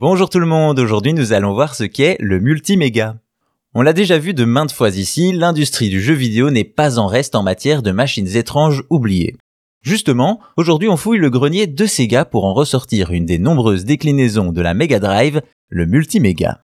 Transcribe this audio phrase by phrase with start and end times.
[0.00, 3.14] Bonjour tout le monde, aujourd'hui nous allons voir ce qu'est le multiméga.
[3.74, 7.06] On l'a déjà vu de maintes fois ici, l'industrie du jeu vidéo n'est pas en
[7.06, 9.36] reste en matière de machines étranges oubliées.
[9.82, 14.50] Justement, aujourd'hui on fouille le grenier de Sega pour en ressortir une des nombreuses déclinaisons
[14.50, 16.62] de la Mega Drive, le multiméga.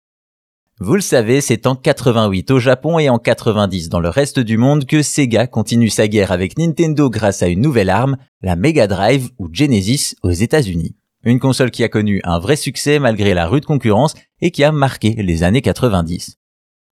[0.78, 4.58] Vous le savez, c'est en 88 au Japon et en 90 dans le reste du
[4.58, 8.86] monde que Sega continue sa guerre avec Nintendo grâce à une nouvelle arme, la Mega
[8.86, 10.94] Drive ou Genesis aux États-Unis.
[11.24, 14.72] Une console qui a connu un vrai succès malgré la rude concurrence et qui a
[14.72, 16.36] marqué les années 90.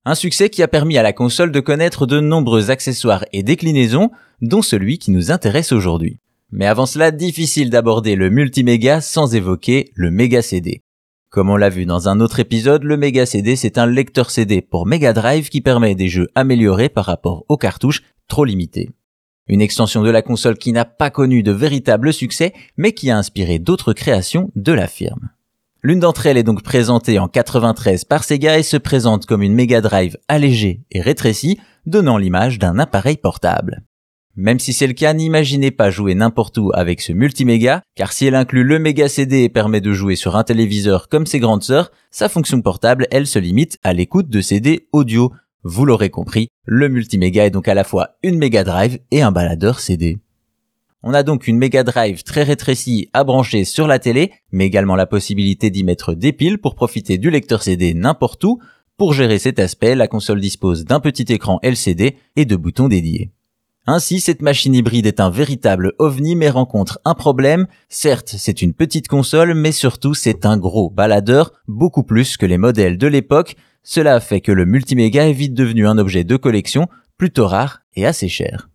[0.06, 4.10] Un succès qui a permis à la console de connaître de nombreux accessoires et déclinaisons,
[4.40, 6.18] dont celui qui nous intéresse aujourd'hui.
[6.50, 10.82] Mais avant cela, difficile d'aborder le multiméga sans évoquer le Mega CD.
[11.28, 14.60] Comme on l'a vu dans un autre épisode, le Mega CD c'est un lecteur CD
[14.62, 18.90] pour Mega Drive qui permet des jeux améliorés par rapport aux cartouches trop limitées.
[19.48, 23.18] Une extension de la console qui n'a pas connu de véritable succès, mais qui a
[23.18, 25.30] inspiré d'autres créations de la firme.
[25.82, 29.54] L'une d'entre elles est donc présentée en 93 par Sega et se présente comme une
[29.54, 33.82] Mega Drive allégée et rétrécie, donnant l'image d'un appareil portable.
[34.36, 38.26] Même si c'est le cas, n'imaginez pas jouer n'importe où avec ce multiméga, car si
[38.26, 41.64] elle inclut le Mega CD et permet de jouer sur un téléviseur comme ses grandes
[41.64, 45.32] sœurs, sa fonction portable, elle se limite à l'écoute de CD audio,
[45.64, 49.30] vous l'aurez compris, le multiméga est donc à la fois une Mega Drive et un
[49.30, 50.18] baladeur CD.
[51.04, 54.96] On a donc une Mega Drive très rétrécie à brancher sur la télé, mais également
[54.96, 58.58] la possibilité d'y mettre des piles pour profiter du lecteur CD n'importe où.
[58.96, 63.32] Pour gérer cet aspect, la console dispose d'un petit écran LCD et de boutons dédiés.
[63.86, 67.66] Ainsi, cette machine hybride est un véritable ovni mais rencontre un problème.
[67.88, 72.58] Certes, c'est une petite console, mais surtout c'est un gros baladeur, beaucoup plus que les
[72.58, 76.88] modèles de l'époque, cela fait que le multiméga est vite devenu un objet de collection
[77.18, 78.68] plutôt rare et assez cher.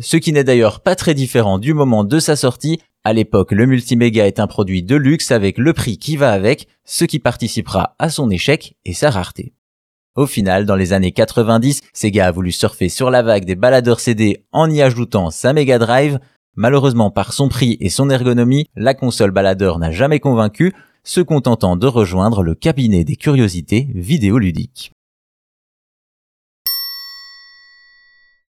[0.00, 2.80] Ce qui n'est d'ailleurs pas très différent du moment de sa sortie.
[3.04, 6.68] À l'époque, le multiméga est un produit de luxe avec le prix qui va avec,
[6.84, 9.54] ce qui participera à son échec et sa rareté.
[10.14, 14.00] Au final, dans les années 90, Sega a voulu surfer sur la vague des baladeurs
[14.00, 16.18] CD en y ajoutant sa Mega Drive.
[16.56, 20.74] Malheureusement, par son prix et son ergonomie, la console baladeur n'a jamais convaincu,
[21.08, 24.92] se contentant de rejoindre le cabinet des curiosités vidéoludiques.